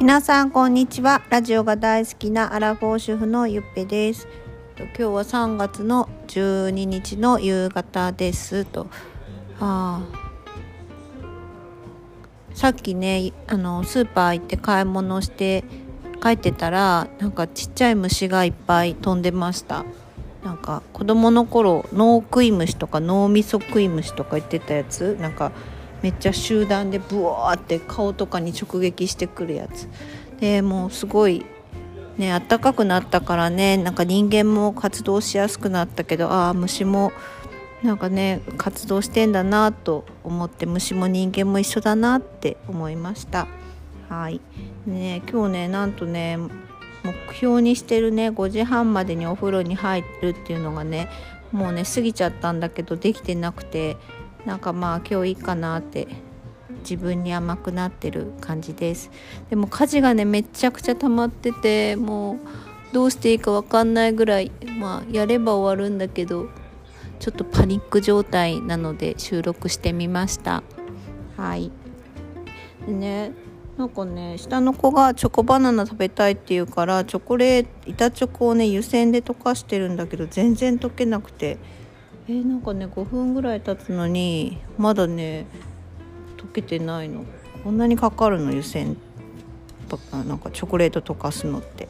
[0.00, 1.22] 皆さんこんにちは。
[1.30, 4.26] ラジオが大好きなアラフォー主婦のゆっぺです。
[4.76, 8.64] 今日は3月の12日の夕方です。
[8.64, 8.88] と
[9.60, 10.02] あ
[12.54, 15.64] さっきねあのスーパー行って買い物して
[16.20, 19.84] 帰ってたらなんかちっちゃい虫がいっぱい飛んでました。
[20.44, 25.16] なんか子供の頃脳食い虫とか脳みそ食い虫とか言ってたやつ。
[25.20, 25.52] なんか
[26.04, 29.88] めっちゃ集団でブワーって顔とかに直撃してくるやつ。
[30.38, 31.46] でもうすごい
[32.18, 37.10] ね暖かくなったからねなんか人間も活動しやすくなったけどああ虫も
[37.82, 43.46] なんかね活動してんだなと思って虫も人間も一緒だなって思いました。
[44.10, 44.42] はい。
[44.86, 51.08] ね今日ねなんとね目標にしてるね5時半までにお風呂に入るっていうのがね
[51.50, 53.96] もうね過ぎちゃったんだけどできてなくて
[54.46, 56.08] なんかまあ今日いいかなって
[56.80, 59.10] 自分に甘くなってる感じです。
[59.50, 62.38] でも家事がねめちゃくちゃ溜まっててもう
[62.94, 66.48] どうしていいか分かんないぐらいまあやれば終わるんだけど
[67.18, 70.62] ちょっとパニック状態なので収録してみました。
[71.36, 71.70] はい。
[72.86, 73.32] でね
[73.76, 81.58] なんかね下の子がチョコバナナ食べたいって言うからチョコレート板チョコをね湯煎で溶かしてるんだけど全然溶けなくて
[82.26, 85.46] えー、なんかね5分ぐらい経つのにまだね
[86.38, 87.24] 溶けてないの。
[87.62, 88.96] こんなにかかるの湯煎
[89.88, 91.88] とかなんかチョコレート溶かすのって。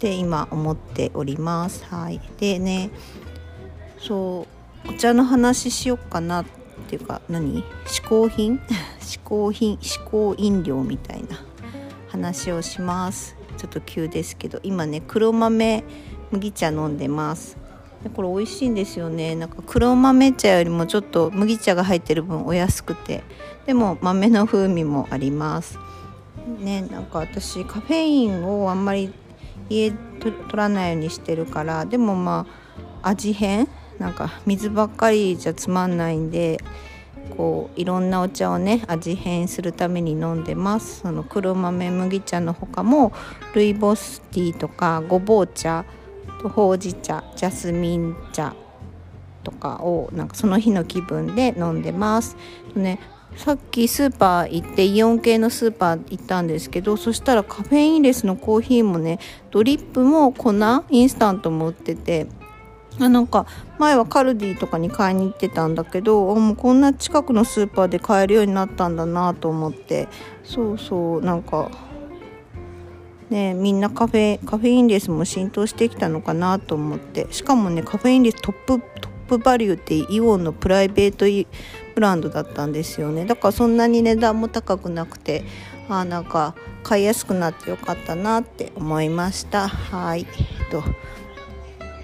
[0.00, 1.84] で今思っております。
[1.84, 2.20] はい。
[2.38, 2.90] でね
[3.98, 4.46] そ
[4.86, 6.44] うお茶の話しよっかなっ
[6.88, 7.64] ていうか何？
[7.86, 8.60] 嗜好品？
[9.00, 11.44] 嗜好品嗜好飲料みたいな
[12.08, 13.36] 話をします。
[13.56, 15.82] ちょっと急ですけど今ね黒豆
[16.30, 17.56] 麦茶飲んでます。
[18.02, 19.34] でこれ美味しいんですよね。
[19.34, 23.24] なんか黒豆茶よりもちょっと麦茶が入ってる分お安くて。
[23.66, 25.78] でも豆の風味もあります。
[26.60, 29.12] ねなんか私カフェインをあんまり
[29.68, 31.86] 家取らないようにしてるから。
[31.86, 32.46] でもま
[33.02, 33.68] あ味変。
[33.98, 36.58] なんか水ばっかりじゃつまんないんで。
[37.36, 41.00] こういろんなお茶をね味変するために飲んでます。
[41.00, 43.12] その黒豆麦茶の他も
[43.54, 45.84] ルイボスティーとかごぼう茶。
[46.40, 48.54] とほうじ茶ジャスミン茶
[49.44, 52.36] とかをなんかその日の気分で飲んでます。
[52.74, 53.00] ね
[53.36, 59.20] さっきスーパー行ってイオン系のスーパー行ったんですけどそしたらカフェインレスのコーヒーもね
[59.52, 60.52] ドリップも粉
[60.90, 62.26] インスタントも売ってて
[62.98, 63.46] あなんか
[63.78, 70.08] 前はカルディとかに買いに行ってたんだけどもうこんな近くのスーパーで買えるようになったんだなと思って
[70.42, 71.70] そうそうなんか
[73.30, 77.26] ね、みんなカフェカフェインレスも浸透してきたのかなと思って。
[77.30, 81.26] しかもねカフェインレストップトップバリューってイオンのプライベート
[81.94, 83.26] ブランドだったんですよね。
[83.26, 85.44] だからそんなに値段も高くなくて
[85.88, 89.68] あなんか買いやすくなってよかったなって思いました。
[89.68, 90.26] はい。
[90.60, 90.82] えっと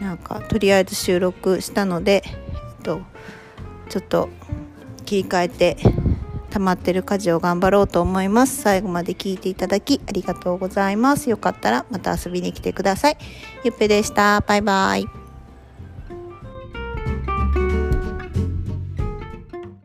[0.00, 3.02] なんかとりあえず収録したので、えっと、
[3.88, 4.28] ちょっと
[5.04, 5.76] 切り替えて
[6.52, 8.60] 溜まってる家事を頑張ろうと思います。
[8.60, 11.30] 最後まで聞いていただきありがとうございます。
[11.30, 13.16] よかったらまた遊びに来てください。
[13.64, 14.42] ゆっぺでした。
[14.46, 15.21] バイバイ。